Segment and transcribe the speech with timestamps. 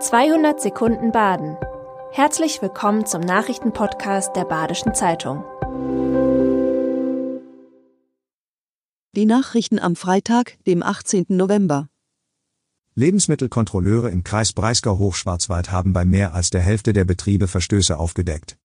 [0.00, 1.56] 200 Sekunden Baden.
[2.12, 5.42] Herzlich willkommen zum Nachrichtenpodcast der Badischen Zeitung.
[9.16, 11.26] Die Nachrichten am Freitag, dem 18.
[11.30, 11.88] November.
[12.94, 18.56] Lebensmittelkontrolleure im Kreis Breisgau-Hochschwarzwald haben bei mehr als der Hälfte der Betriebe Verstöße aufgedeckt.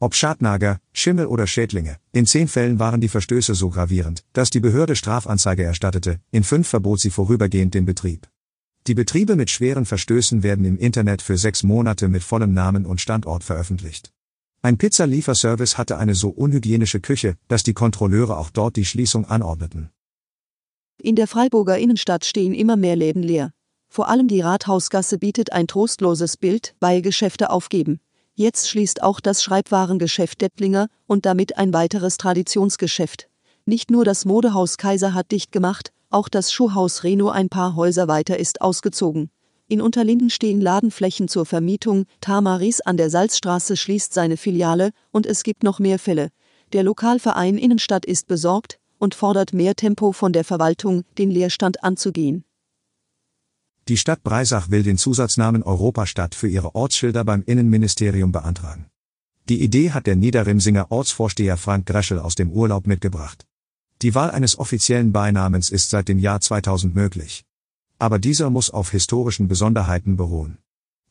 [0.00, 4.60] Ob Schadnager, Schimmel oder Schädlinge, in zehn Fällen waren die Verstöße so gravierend, dass die
[4.60, 8.29] Behörde Strafanzeige erstattete, in fünf verbot sie vorübergehend den Betrieb.
[8.86, 13.00] Die Betriebe mit schweren Verstößen werden im Internet für sechs Monate mit vollem Namen und
[13.00, 14.10] Standort veröffentlicht.
[14.62, 19.90] Ein Pizzalieferservice hatte eine so unhygienische Küche, dass die Kontrolleure auch dort die Schließung anordneten.
[21.02, 23.52] In der Freiburger Innenstadt stehen immer mehr Läden leer.
[23.88, 28.00] Vor allem die Rathausgasse bietet ein trostloses Bild, weil Geschäfte aufgeben.
[28.34, 33.29] Jetzt schließt auch das Schreibwarengeschäft Depplinger und damit ein weiteres Traditionsgeschäft.
[33.70, 38.08] Nicht nur das Modehaus Kaiser hat dicht gemacht, auch das Schuhhaus Reno ein paar Häuser
[38.08, 39.30] weiter ist ausgezogen.
[39.68, 45.44] In Unterlinden stehen Ladenflächen zur Vermietung, Tamaris an der Salzstraße schließt seine Filiale und es
[45.44, 46.30] gibt noch mehr Fälle.
[46.72, 52.42] Der Lokalverein Innenstadt ist besorgt und fordert mehr Tempo von der Verwaltung, den Leerstand anzugehen.
[53.86, 58.86] Die Stadt Breisach will den Zusatznamen Europastadt für ihre Ortsschilder beim Innenministerium beantragen.
[59.48, 63.46] Die Idee hat der Niederrimsinger Ortsvorsteher Frank Greschel aus dem Urlaub mitgebracht.
[64.02, 67.44] Die Wahl eines offiziellen Beinamens ist seit dem Jahr 2000 möglich.
[67.98, 70.56] Aber dieser muss auf historischen Besonderheiten beruhen.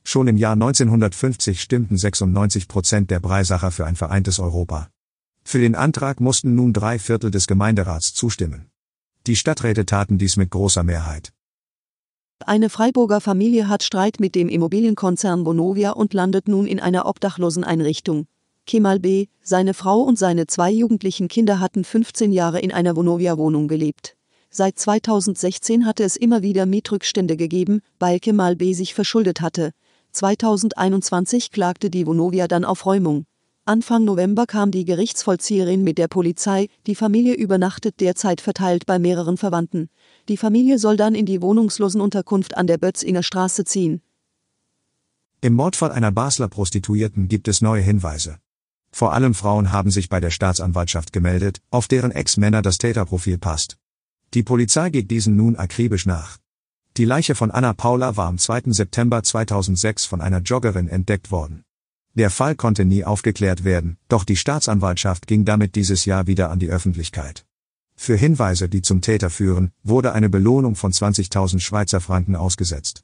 [0.04, 4.90] Schon im Jahr 1950 stimmten 96 Prozent der Breisacher für ein vereintes Europa.
[5.44, 8.72] Für den Antrag mussten nun drei Viertel des Gemeinderats zustimmen.
[9.28, 11.32] Die Stadträte taten dies mit großer Mehrheit.
[12.44, 18.26] Eine Freiburger Familie hat Streit mit dem Immobilienkonzern Vonovia und landet nun in einer Obdachloseneinrichtung.
[18.70, 23.68] Kemal B., seine Frau und seine zwei jugendlichen Kinder hatten 15 Jahre in einer Vonovia-Wohnung
[23.68, 24.16] gelebt.
[24.52, 28.76] Seit 2016 hatte es immer wieder Mietrückstände gegeben, weil Kemal B.
[28.76, 29.72] sich verschuldet hatte.
[30.12, 33.26] 2021 klagte die Vonovia dann auf Räumung.
[33.66, 39.38] Anfang November kam die Gerichtsvollzieherin mit der Polizei, die Familie übernachtet derzeit verteilt bei mehreren
[39.38, 39.90] Verwandten.
[40.28, 44.04] Die Familie soll dann in die Wohnungslosenunterkunft an der Bötzinger Straße ziehen.
[45.42, 48.38] Im Mordfall einer Basler Prostituierten gibt es neue Hinweise.
[48.92, 53.78] Vor allem Frauen haben sich bei der Staatsanwaltschaft gemeldet, auf deren Ex-Männer das Täterprofil passt.
[54.34, 56.38] Die Polizei geht diesen nun akribisch nach.
[56.98, 58.72] Die Leiche von Anna Paula war am 2.
[58.74, 61.64] September 2006 von einer Joggerin entdeckt worden.
[62.16, 66.60] Der Fall konnte nie aufgeklärt werden, doch die Staatsanwaltschaft ging damit dieses Jahr wieder an
[66.60, 67.46] die Öffentlichkeit.
[67.96, 73.04] Für Hinweise, die zum Täter führen, wurde eine Belohnung von 20.000 Schweizer Franken ausgesetzt.